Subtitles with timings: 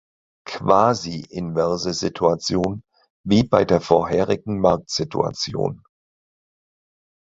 [0.47, 2.81] Quasi inverse Situation
[3.23, 5.83] wie bei der vorherigen Marktsituation.